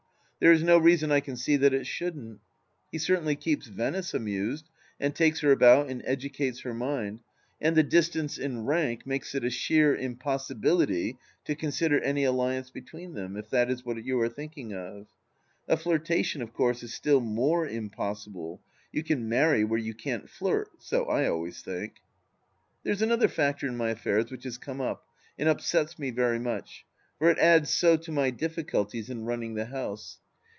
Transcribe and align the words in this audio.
There 0.43 0.51
is 0.51 0.63
no 0.63 0.79
reason 0.79 1.11
I 1.11 1.19
can 1.19 1.37
see 1.37 1.55
that 1.57 1.71
it 1.71 1.85
shouldn't. 1.85 2.39
He 2.91 2.97
certainly 2.97 3.35
keeps 3.35 3.67
Venice 3.67 4.11
amused, 4.15 4.69
and 4.99 5.13
takes 5.13 5.41
her 5.41 5.51
about 5.51 5.87
and 5.87 6.01
educates 6.03 6.61
her 6.61 6.73
mind, 6.73 7.19
and 7.61 7.77
the 7.77 7.83
distance 7.83 8.39
in 8.39 8.65
rank 8.65 9.05
makes 9.05 9.35
it 9.35 9.43
a 9.43 9.51
sheer 9.51 9.95
impossibility 9.95 11.19
to 11.45 11.53
consider 11.53 11.99
any 11.99 12.23
alliance 12.23 12.71
between 12.71 13.13
them, 13.13 13.37
if 13.37 13.51
that 13.51 13.69
is 13.69 13.85
what 13.85 14.03
you 14.03 14.19
are 14.19 14.29
thinking 14.29 14.73
of. 14.73 15.05
A 15.67 15.77
flirtation, 15.77 16.41
of 16.41 16.53
course, 16.53 16.81
is 16.81 16.91
still 16.91 17.21
more 17.21 17.67
impossible; 17.67 18.63
you 18.91 19.03
can 19.03 19.29
marry 19.29 19.63
where 19.63 19.77
you 19.77 19.93
can't 19.93 20.27
flirt, 20.27 20.69
so 20.79 21.05
I 21.05 21.27
always 21.27 21.61
think. 21.61 21.97
There 22.81 22.93
is 22.93 23.03
another 23.03 23.27
factor 23.27 23.67
in 23.67 23.77
my 23.77 23.91
affairs 23.91 24.31
which 24.31 24.45
has 24.45 24.57
come 24.57 24.81
up, 24.81 25.05
and 25.37 25.47
upsets 25.47 25.99
me 25.99 26.09
very 26.09 26.39
much, 26.39 26.83
for 27.19 27.29
it 27.29 27.37
adds 27.37 27.69
so 27.69 27.95
to 27.97 28.11
my 28.11 28.31
difiiculties 28.31 29.07
in 29.07 29.25
running 29.25 29.53
the 29.53 29.65
house. 29.65 30.17